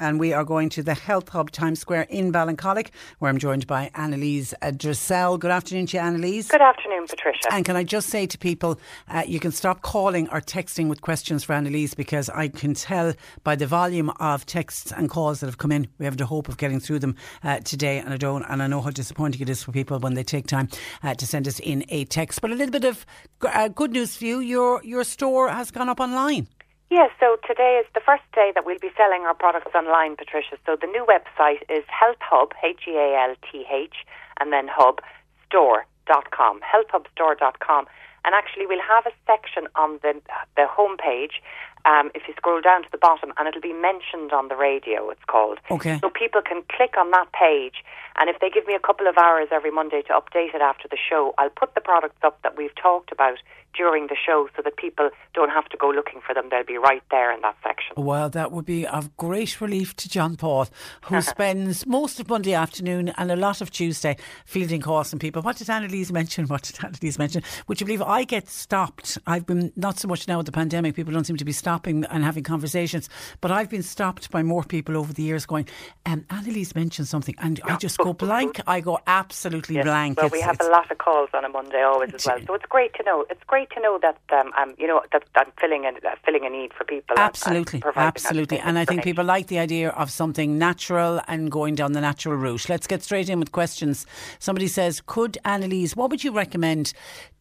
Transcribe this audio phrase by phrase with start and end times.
[0.00, 3.66] And we are going to the Health Hub Times Square in Ballincollig, where I'm joined
[3.66, 5.38] by Annalise Dressel.
[5.38, 6.48] Good afternoon to you, Annalise.
[6.48, 7.52] Good afternoon, Patricia.
[7.52, 11.02] And can I just say to people, uh, you can stop calling or texting with
[11.02, 13.12] questions for Annalise because I can tell
[13.44, 16.48] by the volume of texts and calls that have come in, we have the hope
[16.48, 17.14] of getting through them
[17.44, 17.98] uh, today.
[17.98, 20.46] And I don't, and I know how disappointing it is for people when they take
[20.46, 20.68] time
[21.02, 22.40] uh, to send us in a text.
[22.40, 23.04] But a little bit of
[23.42, 26.48] uh, good news for you: your your store has gone up online.
[26.90, 30.58] Yes, so today is the first day that we'll be selling our products online, Patricia.
[30.66, 33.94] So the new website is Health Hub, H E A L T H,
[34.40, 34.98] and then hub
[35.46, 37.86] store.com, healthhubstore.com.
[38.24, 40.20] And actually, we'll have a section on the
[40.56, 41.38] the homepage.
[41.86, 45.08] Um, if you scroll down to the bottom, and it'll be mentioned on the radio.
[45.10, 45.60] It's called.
[45.70, 45.96] Okay.
[46.00, 47.84] So people can click on that page,
[48.18, 50.88] and if they give me a couple of hours every Monday to update it after
[50.88, 53.38] the show, I'll put the products up that we've talked about
[53.76, 56.48] during the show so that people don't have to go looking for them.
[56.50, 57.94] They'll be right there in that section.
[57.96, 60.68] Well, that would be of great relief to John Paul,
[61.02, 65.42] who spends most of Monday afternoon and a lot of Tuesday fielding calls from people.
[65.42, 66.46] What did Annalise mention?
[66.46, 67.42] What did Annalise mention?
[67.68, 69.18] Would you believe I get stopped?
[69.26, 72.04] I've been, not so much now with the pandemic, people don't seem to be stopping
[72.06, 73.08] and having conversations,
[73.40, 75.68] but I've been stopped by more people over the years going,
[76.06, 78.60] um, Annalise mentioned something, and I just go blank.
[78.66, 79.84] I go absolutely Yes.
[79.84, 80.16] blank.
[80.18, 82.54] Well, It's- we have a lot of calls on a Monday always as well, so
[82.54, 83.24] it's great to know.
[83.30, 86.44] It's great to know that um, I'm, you know, that I'm filling a uh, filling
[86.46, 87.14] a need for people.
[87.16, 88.58] and- and Absolutely, absolutely.
[88.58, 92.36] And I think people like the idea of something natural and going down the natural
[92.36, 92.68] route.
[92.68, 94.06] Let's get straight in with questions.
[94.38, 96.92] Somebody says, Could Annalise, what would you recommend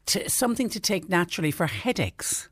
[0.07, 2.49] to, something to take naturally for headaches?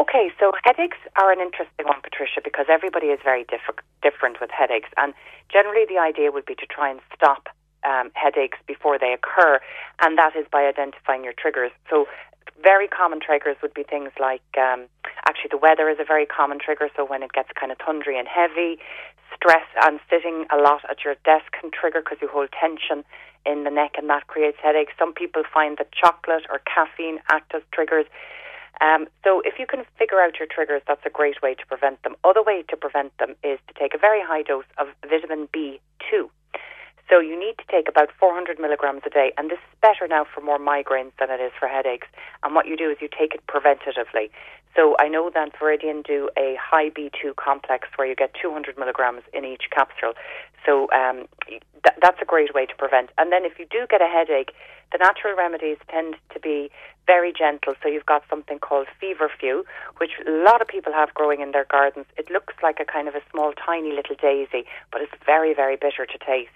[0.00, 4.50] Okay, so headaches are an interesting one, Patricia, because everybody is very diff- different with
[4.50, 5.12] headaches, and
[5.52, 7.48] generally the idea would be to try and stop
[7.84, 9.58] um, headaches before they occur,
[10.00, 11.72] and that is by identifying your triggers.
[11.90, 12.06] So,
[12.62, 14.86] very common triggers would be things like um,
[15.26, 16.88] actually the weather is a very common trigger.
[16.96, 18.78] So when it gets kind of thundery and heavy,
[19.34, 23.04] stress and sitting a lot at your desk can trigger because you hold tension
[23.46, 24.92] in the neck, and that creates headaches.
[24.98, 28.06] Some people find that chocolate or caffeine act as triggers.
[28.80, 32.02] Um, so if you can figure out your triggers, that's a great way to prevent
[32.02, 32.14] them.
[32.24, 35.80] Other way to prevent them is to take a very high dose of vitamin B2.
[37.08, 40.24] So you need to take about 400 milligrams a day, and this is better now
[40.24, 42.06] for more migraines than it is for headaches.
[42.42, 44.30] And what you do is you take it preventatively.
[44.76, 49.22] So I know that Viridian do a high B2 complex where you get 200 milligrams
[49.32, 50.12] in each capsule.
[50.66, 53.10] So um, th- that's a great way to prevent.
[53.16, 54.52] And then if you do get a headache,
[54.92, 56.70] the natural remedies tend to be
[57.06, 57.74] very gentle.
[57.82, 59.64] So you've got something called feverfew,
[59.96, 62.06] which a lot of people have growing in their gardens.
[62.16, 65.76] It looks like a kind of a small, tiny little daisy, but it's very, very
[65.76, 66.52] bitter to taste.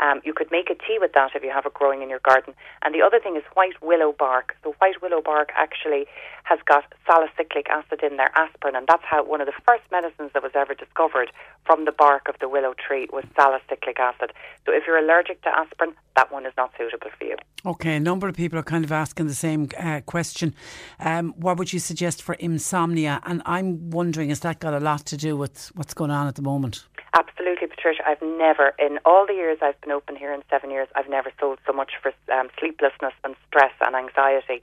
[0.00, 2.20] Um, you could make a tea with that if you have it growing in your
[2.20, 2.54] garden.
[2.82, 4.54] And the other thing is white willow bark.
[4.62, 6.06] So white willow bark actually
[6.44, 10.30] has got salicylic acid in there, aspirin, and that's how one of the first medicines
[10.34, 11.32] that was ever discovered
[11.66, 14.32] from the bark of the willow tree was salicylic acid.
[14.64, 17.36] So if you're allergic to aspirin, that one is not suitable for you.
[17.68, 20.54] Okay, a number of people are kind of asking the same uh, question.
[21.00, 23.20] Um, what would you suggest for insomnia?
[23.26, 26.36] And I'm wondering, has that got a lot to do with what's going on at
[26.36, 26.86] the moment?
[27.12, 28.00] Absolutely, Patricia.
[28.06, 31.30] I've never, in all the years I've been open here in seven years, I've never
[31.38, 34.62] sold so much for um, sleeplessness and stress and anxiety.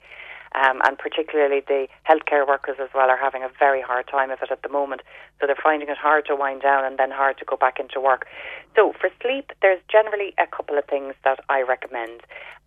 [0.56, 4.40] Um, and particularly the healthcare workers as well are having a very hard time of
[4.42, 5.02] it at the moment.
[5.40, 8.00] So they're finding it hard to wind down and then hard to go back into
[8.00, 8.26] work.
[8.74, 12.22] So for sleep, there's generally a couple of things that I recommend.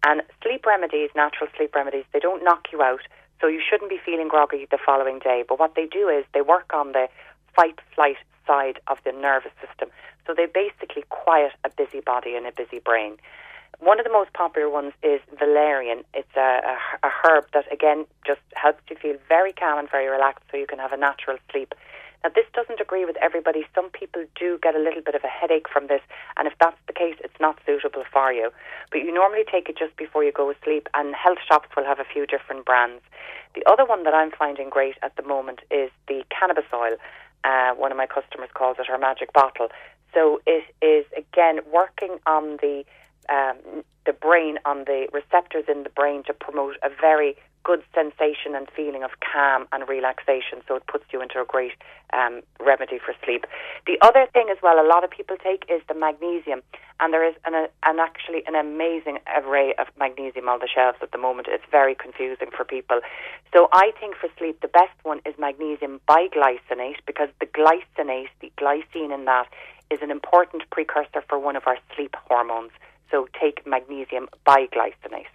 [0.05, 3.01] And sleep remedies, natural sleep remedies, they don't knock you out.
[3.41, 5.45] So you shouldn't be feeling groggy the following day.
[5.49, 7.09] But what they do is they work on the
[7.57, 9.89] fight flight side of the nervous system.
[10.27, 13.17] So they basically quiet a busy body and a busy brain.
[13.81, 16.05] One of the most popular ones is valerian.
[16.13, 20.09] It's a, a, a herb that, again, just helps you feel very calm and very
[20.09, 21.75] relaxed so you can have a natural sleep.
[22.25, 23.65] Now, this doesn't agree with everybody.
[23.77, 26.01] Some people do get a little bit of a headache from this,
[26.37, 28.51] and if that's the case, it's not suitable for you.
[28.91, 31.85] But you normally take it just before you go to sleep, and health shops will
[31.85, 33.03] have a few different brands.
[33.55, 36.97] The other one that I'm finding great at the moment is the cannabis oil.
[37.45, 39.69] Uh, one of my customers calls it her magic bottle.
[40.13, 42.85] So it is again working on the
[43.29, 47.37] um, the brain, on the receptors in the brain to promote a very
[47.69, 50.63] good sensation and feeling of calm and relaxation.
[50.67, 51.73] So it puts you into a great
[52.15, 53.45] um, remedy for sleep.
[53.87, 56.63] The other thing as well, a lot of people take is the magnesium,
[56.99, 61.13] and there is an, an actually an amazing array of magnesium on the shelves at
[61.13, 61.49] the moment.
[61.51, 63.01] It's very confusing for people.
[63.53, 68.51] So I think for sleep, the best one is magnesium biglycinate because the glycinate, the
[68.57, 69.47] glycine in that,
[69.91, 72.73] is an important precursor for one of our sleep hormones.
[73.11, 75.27] So take magnesium biglycinate.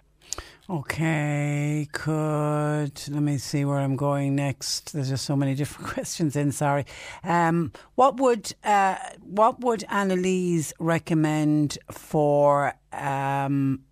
[0.68, 4.94] Okay, could let me see where I'm going next.
[4.94, 6.52] There's just so many different questions in.
[6.52, 6.86] Sorry.
[7.22, 12.74] Um, what would uh, what would Annalise recommend for?
[12.92, 13.84] Um,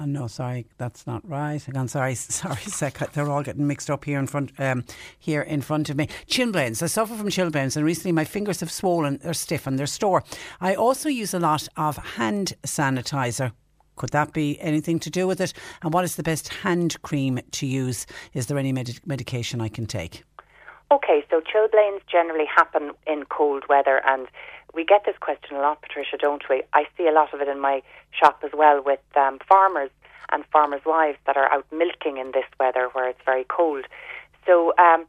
[0.00, 1.66] oh no, sorry, that's not right.
[1.68, 2.98] Again, sorry, sorry, sec.
[3.12, 4.84] They're all getting mixed up here in front um,
[5.18, 6.08] here in front of me.
[6.26, 6.82] Chilblains.
[6.82, 9.18] I suffer from chilblains, and recently my fingers have swollen.
[9.22, 10.24] They're stiff and they're sore.
[10.60, 13.52] I also use a lot of hand sanitizer
[13.96, 15.52] could that be anything to do with it?
[15.82, 18.06] And what is the best hand cream to use?
[18.32, 20.24] Is there any med- medication I can take?
[20.90, 24.26] Okay, so chilblains generally happen in cold weather, and
[24.74, 26.62] we get this question a lot, Patricia, don't we?
[26.72, 27.82] I see a lot of it in my
[28.12, 29.90] shop as well with um, farmers
[30.32, 33.84] and farmers' wives that are out milking in this weather where it's very cold.
[34.46, 35.06] So, um,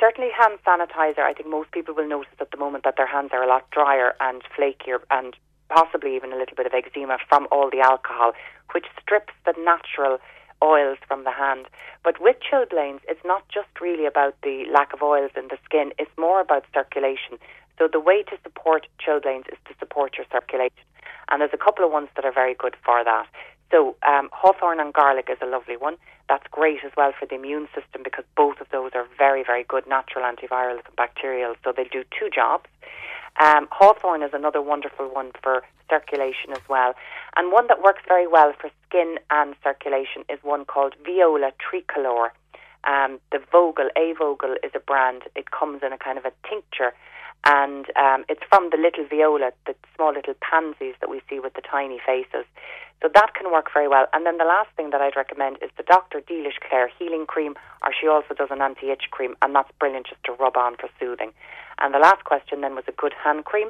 [0.00, 3.30] certainly hand sanitizer, I think most people will notice at the moment that their hands
[3.32, 5.36] are a lot drier and flakier and
[5.68, 8.32] possibly even a little bit of eczema from all the alcohol,
[8.72, 10.18] which strips the natural
[10.62, 11.66] oils from the hand.
[12.02, 15.92] But with chilblains, it's not just really about the lack of oils in the skin,
[15.98, 17.38] it's more about circulation.
[17.78, 20.84] So the way to support chilblains is to support your circulation.
[21.30, 23.26] And there's a couple of ones that are very good for that.
[23.70, 25.96] So um, hawthorn and garlic is a lovely one.
[26.28, 29.64] That's great as well for the immune system because both of those are very, very
[29.64, 31.54] good natural antivirals and bacterial.
[31.64, 32.66] So they do two jobs.
[33.40, 36.94] Um, hawthorn is another wonderful one for circulation as well.
[37.36, 42.32] And one that works very well for skin and circulation is one called Viola Tricolor.
[42.84, 45.22] Um, the Vogel, A Vogel, is a brand.
[45.34, 46.92] It comes in a kind of a tincture
[47.44, 51.54] and um, it's from the little viola, the small little pansies that we see with
[51.54, 52.46] the tiny faces.
[53.02, 54.06] So that can work very well.
[54.14, 56.22] And then the last thing that I'd recommend is the Dr.
[56.22, 57.54] Delish Clare Healing Cream,
[57.84, 60.88] or she also does an anti-itch cream, and that's brilliant just to rub on for
[60.98, 61.32] soothing.
[61.80, 63.68] And the last question then was a good hand cream.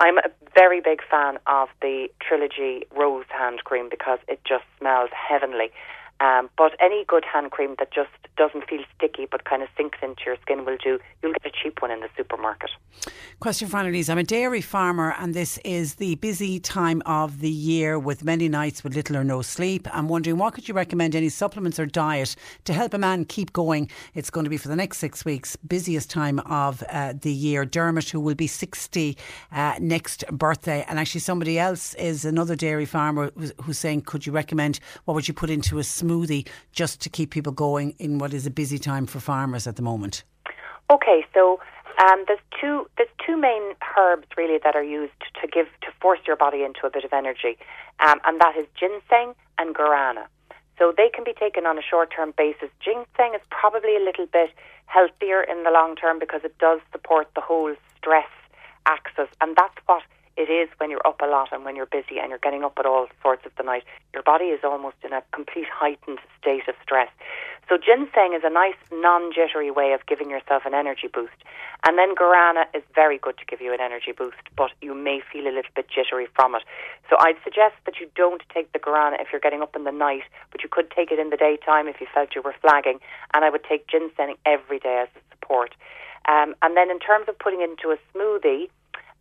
[0.00, 5.10] I'm a very big fan of the Trilogy Rose hand cream because it just smells
[5.16, 5.70] heavenly.
[6.20, 9.98] Um, but any good hand cream that just doesn't feel sticky but kind of sinks
[10.02, 10.98] into your skin will do.
[11.22, 12.70] You'll get a cheap one in the supermarket.
[13.40, 14.08] Question for Annalise.
[14.08, 18.48] I'm a dairy farmer and this is the busy time of the year with many
[18.48, 19.88] nights with little or no sleep.
[19.92, 23.52] I'm wondering what could you recommend any supplements or diet to help a man keep
[23.52, 23.90] going?
[24.14, 27.64] It's going to be for the next six weeks, busiest time of uh, the year.
[27.64, 29.16] Dermot, who will be 60
[29.52, 33.30] uh, next birthday, and actually somebody else is another dairy farmer
[33.62, 37.30] who's saying, could you recommend what would you put into a smoothie just to keep
[37.30, 40.24] people going in what is a busy time for farmers at the moment?
[40.90, 41.60] Okay, so
[42.02, 46.20] um, there's two there's two main herbs really that are used to give to force
[46.26, 47.56] your body into a bit of energy,
[48.00, 50.26] um, and that is ginseng and guarana.
[50.78, 52.68] So they can be taken on a short term basis.
[52.84, 54.50] Ginseng is probably a little bit
[54.86, 58.28] healthier in the long term because it does support the whole stress
[58.86, 60.02] axis, and that's what
[60.36, 62.74] it is when you're up a lot and when you're busy and you're getting up
[62.78, 63.84] at all sorts of the night.
[64.12, 67.08] Your body is almost in a complete heightened state of stress.
[67.68, 71.32] So ginseng is a nice non-jittery way of giving yourself an energy boost.
[71.86, 75.20] And then guarana is very good to give you an energy boost, but you may
[75.32, 76.62] feel a little bit jittery from it.
[77.08, 79.92] So I'd suggest that you don't take the guarana if you're getting up in the
[79.92, 83.00] night, but you could take it in the daytime if you felt you were flagging.
[83.32, 85.74] And I would take ginseng every day as a support.
[86.26, 88.68] Um, and then in terms of putting it into a smoothie,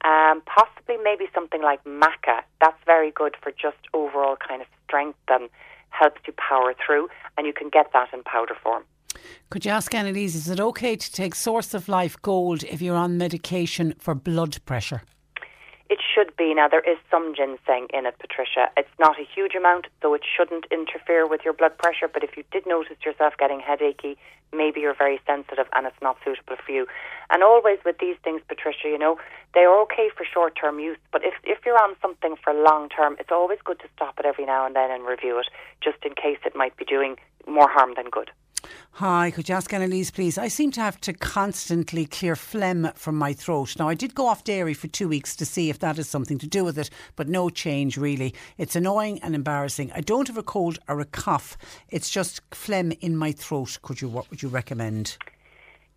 [0.03, 2.41] um, possibly maybe something like maca.
[2.61, 5.49] That's very good for just overall kind of strength and
[5.89, 8.83] helps you power through, and you can get that in powder form.
[9.49, 12.95] Could you ask Annalise, is it okay to take Source of Life Gold if you're
[12.95, 15.03] on medication for blood pressure?
[15.93, 16.55] It should be.
[16.55, 18.71] Now, there is some ginseng in it, Patricia.
[18.75, 22.07] It's not a huge amount, so it shouldn't interfere with your blood pressure.
[22.11, 24.17] But if you did notice yourself getting headachy,
[24.51, 26.87] maybe you're very sensitive and it's not suitable for you.
[27.29, 29.19] And always with these things, Patricia, you know,
[29.53, 30.97] they are okay for short term use.
[31.11, 34.25] But if, if you're on something for long term, it's always good to stop it
[34.25, 35.45] every now and then and review it,
[35.79, 38.31] just in case it might be doing more harm than good.
[38.97, 40.37] Hi, could you ask Annalise, please?
[40.37, 43.75] I seem to have to constantly clear phlegm from my throat.
[43.79, 46.37] Now, I did go off dairy for two weeks to see if that has something
[46.37, 48.35] to do with it, but no change really.
[48.57, 49.91] It's annoying and embarrassing.
[49.95, 51.57] I don't have a cold or a cough.
[51.89, 53.79] It's just phlegm in my throat.
[53.81, 54.09] Could you?
[54.09, 55.17] What would you recommend?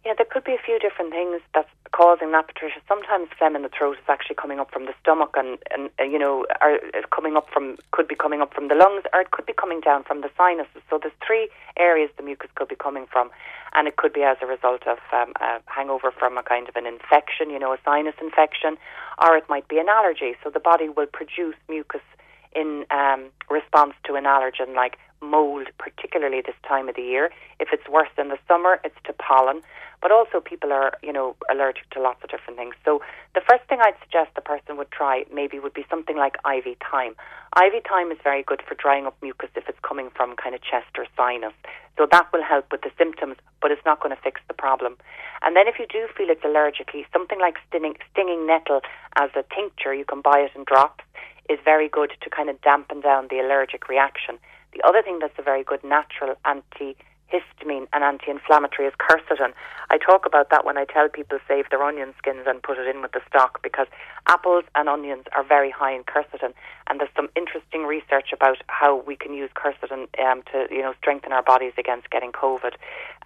[0.07, 2.79] Yeah, there could be a few different things that's causing that, Patricia.
[2.87, 6.05] Sometimes phlegm in the throat is actually coming up from the stomach, and, and uh,
[6.05, 6.79] you know, are
[7.11, 9.81] coming up from could be coming up from the lungs, or it could be coming
[9.81, 10.81] down from the sinuses.
[10.89, 13.31] So there's three areas the mucus could be coming from,
[13.75, 16.77] and it could be as a result of um, a hangover from a kind of
[16.77, 18.79] an infection, you know, a sinus infection,
[19.21, 20.37] or it might be an allergy.
[20.45, 22.07] So the body will produce mucus
[22.55, 27.31] in um, response to an allergen like mold, particularly this time of the year.
[27.61, 29.63] If it's worse in the summer, it's to pollen.
[30.03, 32.75] But also, people are, you know, allergic to lots of different things.
[32.85, 33.01] So,
[33.35, 36.77] the first thing I'd suggest the person would try maybe would be something like ivy
[36.85, 37.17] thyme.
[37.55, 40.61] ivy thyme is very good for drying up mucus if it's coming from kind of
[40.63, 41.55] chest or sinus.
[41.97, 44.97] So, that will help with the symptoms, but it's not going to fix the problem.
[45.43, 48.83] And then, if you do feel it's allergically, something like stinging, stinging nettle
[49.17, 51.05] as a tincture, you can buy it in drops,
[51.49, 54.39] is very good to kind of dampen down the allergic reaction.
[54.77, 56.97] The other thing that's a very good natural anti
[57.33, 59.53] histamine and anti-inflammatory is quercetin.
[59.91, 62.87] I talk about that when I tell people save their onion skins and put it
[62.87, 63.87] in with the stock because
[64.27, 66.55] apples and onions are very high in quercetin
[66.89, 70.95] and there's some interesting research about how we can use quercetin um, to you know
[71.01, 72.75] strengthen our bodies against getting COVID.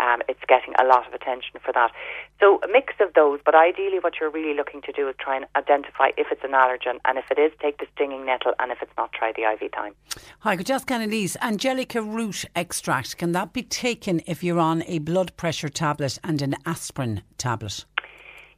[0.00, 1.92] Um, it's getting a lot of attention for that.
[2.40, 5.36] So a mix of those, but ideally what you're really looking to do is try
[5.36, 8.72] and identify if it's an allergen and if it is, take the stinging nettle and
[8.72, 9.94] if it's not, try the ivy thyme.
[10.40, 13.89] Hi, could just Annalise, angelica root extract, can that be taken
[14.26, 17.84] if you're on a blood pressure tablet and an aspirin tablet?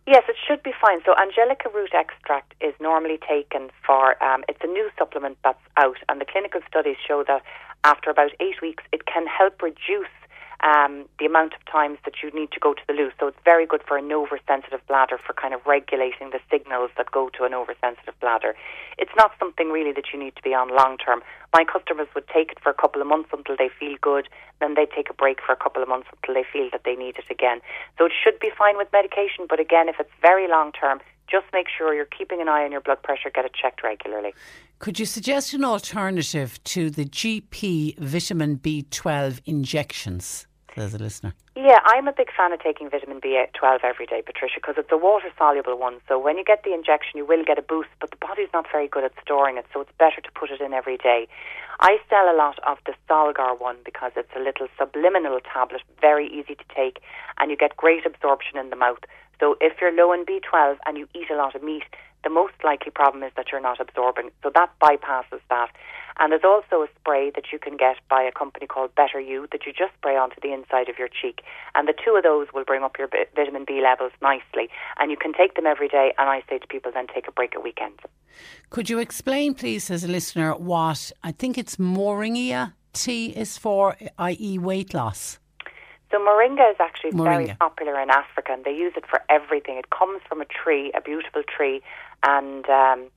[0.06, 1.00] Yes, it should be fine.
[1.06, 5.96] So, angelica root extract is normally taken for, um, it's a new supplement that's out,
[6.08, 7.42] and the clinical studies show that
[7.84, 10.12] after about eight weeks, it can help reduce
[10.62, 13.10] um, the amount of times that you need to go to the loo.
[13.18, 17.10] So it's very good for an oversensitive bladder for kind of regulating the signals that
[17.10, 18.54] go to an oversensitive bladder.
[18.96, 21.22] It's not something really that you need to be on long term.
[21.52, 24.28] My customers would take it for a couple of months until they feel good,
[24.60, 26.94] then they take a break for a couple of months until they feel that they
[26.94, 27.60] need it again.
[27.98, 31.46] So it should be fine with medication, but again, if it's very long term, just
[31.52, 34.34] make sure you're keeping an eye on your blood pressure, get it checked regularly.
[34.78, 40.46] Could you suggest an alternative to the GP vitamin B12 injections?
[40.74, 41.34] Says a listener.
[41.54, 44.96] Yeah, I'm a big fan of taking vitamin B12 every day, Patricia, because it's a
[44.96, 46.00] water soluble one.
[46.08, 48.66] So when you get the injection, you will get a boost, but the body's not
[48.70, 51.28] very good at storing it, so it's better to put it in every day.
[51.80, 56.26] I sell a lot of the Solgar one because it's a little subliminal tablet, very
[56.28, 57.00] easy to take,
[57.38, 59.04] and you get great absorption in the mouth.
[59.40, 61.84] So if you're low in B12 and you eat a lot of meat,
[62.24, 64.30] the most likely problem is that you're not absorbing.
[64.42, 65.70] So that bypasses that.
[66.18, 69.48] And there's also a spray that you can get by a company called Better You
[69.50, 71.42] that you just spray onto the inside of your cheek.
[71.74, 74.68] And the two of those will bring up your vitamin B levels nicely.
[74.98, 76.12] And you can take them every day.
[76.18, 78.00] And I say to people, then take a break at weekends.
[78.70, 83.96] Could you explain, please, as a listener, what I think it's Moringa tea is for,
[84.18, 85.38] i.e., weight loss?
[86.12, 87.24] So moringa is actually moringa.
[87.24, 89.78] very popular in Africa, and they use it for everything.
[89.78, 91.80] It comes from a tree, a beautiful tree,
[92.22, 93.08] and um,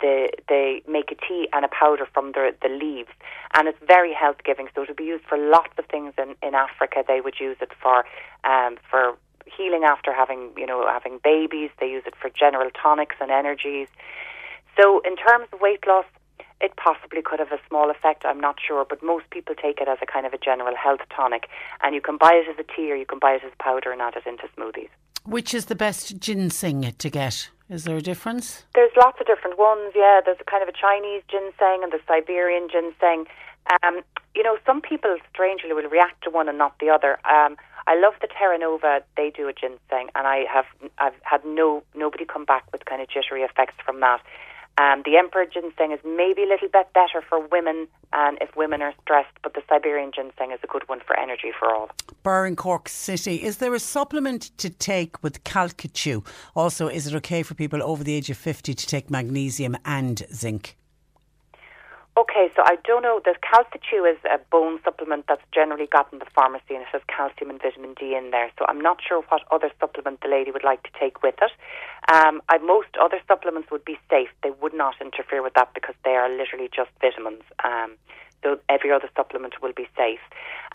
[0.00, 3.10] they they make a tea and a powder from the the leaves,
[3.54, 4.68] and it's very health giving.
[4.74, 7.04] So it would be used for lots of things in in Africa.
[7.06, 8.04] They would use it for
[8.44, 9.16] um, for
[9.46, 11.70] healing after having you know having babies.
[11.80, 13.88] They use it for general tonics and energies.
[14.80, 16.06] So in terms of weight loss,
[16.60, 19.88] it possibly could have a small effect, I'm not sure, but most people take it
[19.88, 21.48] as a kind of a general health tonic.
[21.82, 23.92] And you can buy it as a tea or you can buy it as powder
[23.92, 24.88] and add it into smoothies.
[25.24, 27.50] Which is the best ginseng to get?
[27.70, 28.64] Is there a difference?
[28.74, 30.20] There's lots of different ones, yeah.
[30.24, 33.26] There's a kind of a Chinese ginseng and the Siberian ginseng.
[33.82, 34.00] Um,
[34.34, 37.18] you know, some people strangely will react to one and not the other.
[37.24, 37.56] Um,
[37.86, 39.02] I love the Terra Nova.
[39.16, 40.66] They do a ginseng, and I have
[40.98, 44.20] I've had no nobody come back with kind of jittery effects from that.
[44.76, 48.82] Um, the emperor ginseng is maybe a little bit better for women and if women
[48.82, 51.90] are stressed, but the Siberian ginseng is a good one for energy for all.
[52.22, 56.26] Burr in Cork City, is there a supplement to take with Calcichew?
[56.56, 60.26] Also, is it okay for people over the age of 50 to take magnesium and
[60.32, 60.76] zinc?
[62.16, 63.20] Okay, so I don't know.
[63.24, 67.02] The Calcichew is a bone supplement that's generally got in the pharmacy and it has
[67.08, 68.52] calcium and vitamin D in there.
[68.56, 71.50] So I'm not sure what other supplement the lady would like to take with it.
[72.14, 74.28] Um, I, most other supplements would be safe.
[74.44, 77.42] They would not interfere with that because they are literally just vitamins.
[77.64, 77.98] Um,
[78.44, 80.20] so every other supplement will be safe.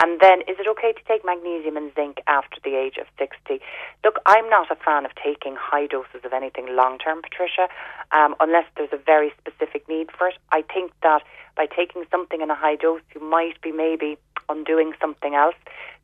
[0.01, 3.61] And then, is it okay to take magnesium and zinc after the age of 60?
[4.03, 7.67] Look, I'm not a fan of taking high doses of anything long term, Patricia,
[8.11, 10.35] um, unless there's a very specific need for it.
[10.51, 11.21] I think that
[11.55, 14.17] by taking something in a high dose, you might be maybe
[14.49, 15.55] undoing something else.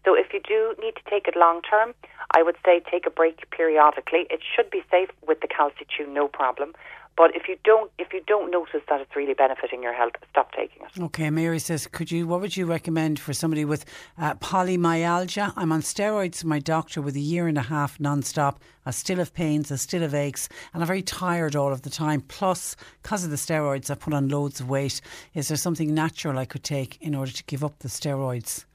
[0.05, 1.93] So if you do need to take it long term,
[2.35, 4.27] I would say take a break periodically.
[4.29, 6.73] It should be safe with the Calcichew, no problem.
[7.17, 10.51] But if you don't, if you don't notice that it's really benefiting your health, stop
[10.51, 11.01] taking it.
[11.01, 12.27] Okay, Mary says, could you?
[12.27, 13.85] What would you recommend for somebody with
[14.17, 15.53] uh, polymyalgia?
[15.55, 18.61] I'm on steroids my doctor with a year and a half non-stop.
[18.85, 21.89] I still have pains, I still have aches, and I'm very tired all of the
[21.89, 22.21] time.
[22.21, 24.99] Plus, because of the steroids, I put on loads of weight.
[25.33, 28.65] Is there something natural I could take in order to give up the steroids?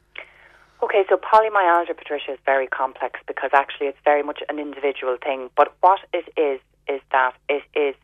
[0.83, 5.51] Okay, so polymyalgia, Patricia, is very complex because actually it's very much an individual thing.
[5.55, 7.95] But what it is, is that it is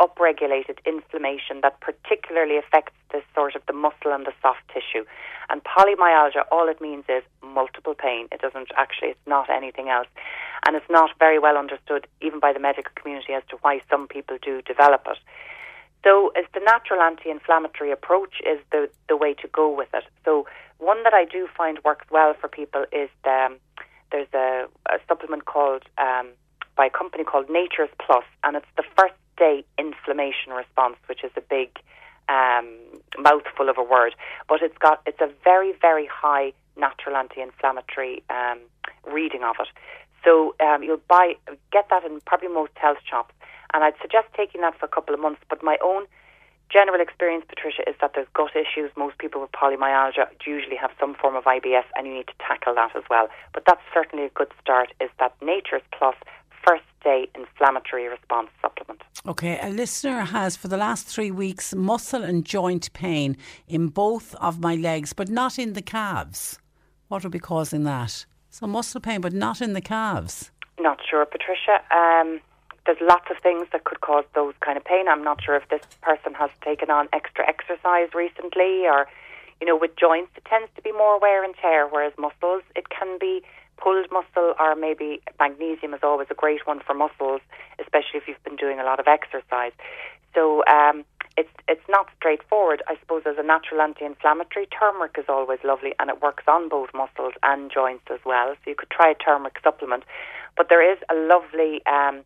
[0.00, 5.04] upregulated inflammation that particularly affects the sort of the muscle and the soft tissue.
[5.50, 8.28] And polymyalgia, all it means is multiple pain.
[8.32, 10.08] It doesn't actually, it's not anything else.
[10.66, 14.08] And it's not very well understood, even by the medical community, as to why some
[14.08, 15.18] people do develop it.
[16.02, 20.04] So, as the natural anti-inflammatory approach is the the way to go with it.
[20.24, 20.46] So,
[20.78, 23.56] one that I do find works well for people is the, um,
[24.12, 26.28] there's a, a supplement called um,
[26.76, 31.30] by a company called Nature's Plus, and it's the first day inflammation response, which is
[31.36, 31.70] a big
[32.28, 32.68] um,
[33.18, 34.14] mouthful of a word,
[34.48, 38.58] but it's got it's a very very high natural anti-inflammatory um,
[39.06, 39.68] reading of it.
[40.24, 41.34] So um, you'll buy
[41.70, 43.34] get that in probably most health shops,
[43.72, 45.42] and I'd suggest taking that for a couple of months.
[45.48, 46.06] But my own
[46.70, 48.90] general experience, Patricia, is that there's gut issues.
[48.96, 52.74] Most people with polymyalgia usually have some form of IBS, and you need to tackle
[52.74, 53.28] that as well.
[53.52, 54.92] But that's certainly a good start.
[55.00, 56.16] Is that Nature's Plus
[56.66, 59.02] first day inflammatory response supplement.
[59.26, 63.36] Okay, a listener has for the last three weeks muscle and joint pain
[63.68, 66.58] in both of my legs, but not in the calves.
[67.08, 68.26] What would be causing that?
[68.50, 70.50] So muscle pain, but not in the calves.
[70.78, 71.82] Not sure, Patricia.
[71.90, 72.40] Um,
[72.86, 75.08] there's lots of things that could cause those kind of pain.
[75.08, 79.06] I'm not sure if this person has taken on extra exercise recently or,
[79.60, 82.90] you know, with joints, it tends to be more wear and tear, whereas muscles, it
[82.90, 83.42] can be
[83.76, 87.40] pulled muscle or maybe magnesium is always a great one for muscles,
[87.78, 89.72] especially if you've been doing a lot of exercise.
[90.34, 91.04] So um,
[91.36, 92.82] it's it's not straightforward.
[92.88, 96.90] I suppose as a natural anti-inflammatory, turmeric is always lovely, and it works on both
[96.94, 98.54] muscles and joints as well.
[98.54, 100.04] So you could try a turmeric supplement,
[100.56, 102.22] but there is a lovely um,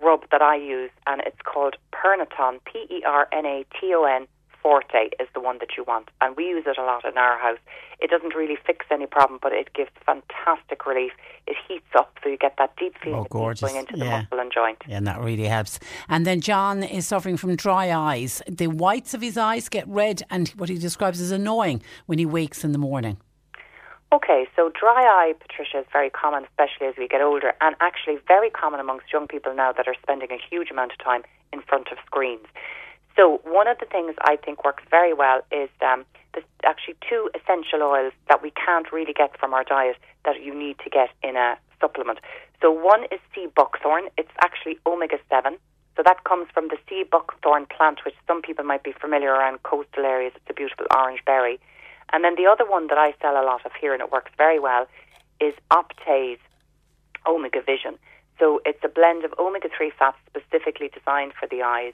[0.00, 4.04] rub that I use, and it's called Pernaton, P E R N A T O
[4.04, 4.26] N
[4.62, 7.38] Forte is the one that you want, and we use it a lot in our
[7.38, 7.58] house.
[8.00, 11.12] It doesn't really fix any problem, but it gives fantastic relief.
[11.46, 13.60] It heats up, so you get that deep feeling oh, gorgeous.
[13.60, 14.22] going into the yeah.
[14.22, 14.78] muscle and joint.
[14.86, 15.80] Yeah, and that really helps.
[16.08, 18.40] And then John is suffering from dry eyes.
[18.48, 22.26] The whites of his eyes get red, and what he describes as annoying when he
[22.26, 23.18] wakes in the morning.
[24.12, 28.18] Okay, so dry eye, Patricia, is very common, especially as we get older, and actually
[28.28, 31.62] very common amongst young people now that are spending a huge amount of time in
[31.62, 32.46] front of screens.
[33.16, 37.30] So one of the things I think works very well is um, there's actually two
[37.34, 41.10] essential oils that we can't really get from our diet that you need to get
[41.22, 42.20] in a supplement.
[42.60, 44.04] So one is sea buckthorn.
[44.16, 45.58] It's actually omega seven.
[45.96, 49.62] So that comes from the sea buckthorn plant, which some people might be familiar around
[49.62, 50.32] coastal areas.
[50.36, 51.60] It's a beautiful orange berry.
[52.12, 54.30] And then the other one that I sell a lot of here, and it works
[54.38, 54.86] very well,
[55.40, 56.38] is Optase
[57.26, 57.98] Omega Vision.
[58.38, 61.92] So it's a blend of omega 3 fats specifically designed for the eyes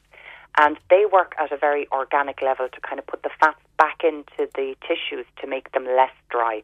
[0.59, 4.03] and they work at a very organic level to kind of put the fats back
[4.03, 6.63] into the tissues to make them less dry.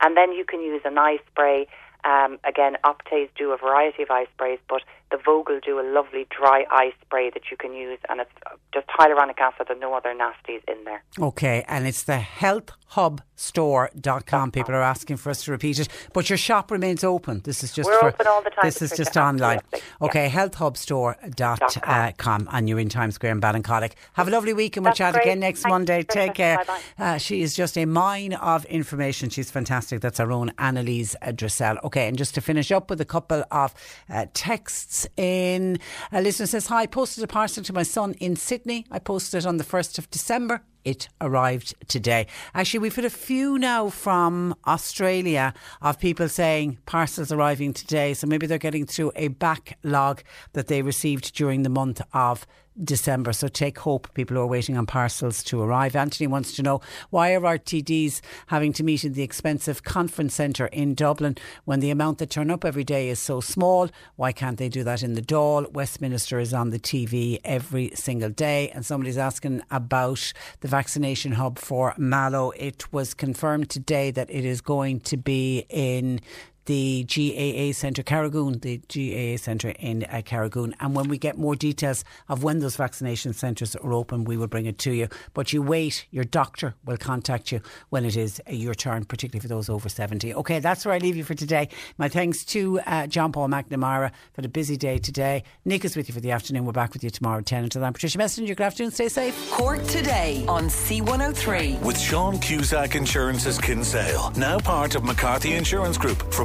[0.00, 1.66] And then you can use an eye spray.
[2.04, 6.26] Um, again, Optase do a variety of eye sprays, but the Vogel do a lovely
[6.36, 8.30] dry eye spray that you can use, and it's
[8.72, 11.02] just hyaluronic acid and no other nasties in there.
[11.20, 14.50] Okay, and it's the healthhubstore.com.
[14.50, 17.42] People are asking for us to repeat it, but your shop remains open.
[17.44, 18.64] This is just We're for, open all the time.
[18.64, 19.60] This is just online.
[20.02, 20.30] Okay, yeah.
[20.30, 23.92] healthhubstore.com, and you're in Times Square in Ballincollig.
[24.14, 25.22] Have a lovely week, and we'll chat great.
[25.22, 26.02] again next Thanks, Monday.
[26.02, 26.58] Take care.
[26.98, 29.30] Uh, she is just a mine of information.
[29.30, 30.00] She's fantastic.
[30.00, 31.78] That's our own Annalise Dressel.
[31.84, 33.74] Okay, and just to finish up with a couple of
[34.08, 35.78] uh, texts in.
[36.12, 38.86] A listener says, Hi, I posted a parcel to my son in Sydney.
[38.90, 40.62] I posted it on the 1st of December.
[40.84, 42.26] It arrived today.
[42.54, 48.12] Actually, we've had a few now from Australia of people saying parcels arriving today.
[48.12, 52.46] So maybe they're getting through a backlog that they received during the month of
[52.82, 53.32] December.
[53.32, 55.94] So take hope, people who are waiting on parcels to arrive.
[55.94, 60.34] Anthony wants to know why are our TDs having to meet in the expensive conference
[60.34, 63.88] centre in Dublin when the amount that turn up every day is so small?
[64.16, 65.72] Why can't they do that in the Dáil?
[65.72, 68.70] Westminster is on the TV every single day.
[68.70, 72.50] And somebody's asking about the vaccination hub for Mallow.
[72.52, 76.20] It was confirmed today that it is going to be in
[76.66, 80.74] the GAA Centre Carrigoon, the GAA Centre in uh, Carrigoon.
[80.80, 84.46] And when we get more details of when those vaccination centres are open, we will
[84.46, 85.08] bring it to you.
[85.34, 89.40] But you wait, your doctor will contact you when it is uh, your turn, particularly
[89.42, 90.34] for those over 70.
[90.34, 91.68] Okay, that's where I leave you for today.
[91.98, 95.44] My thanks to uh, John Paul McNamara for the busy day today.
[95.64, 96.64] Nick is with you for the afternoon.
[96.64, 97.64] We're back with you tomorrow at 10.
[97.64, 98.92] Until then, Patricia Messenger, good afternoon.
[98.92, 99.50] Stay safe.
[99.50, 101.80] Cork today on C103.
[101.82, 106.32] With Sean Cusack Insurance's Kinsale, now part of McCarthy Insurance Group.
[106.32, 106.44] For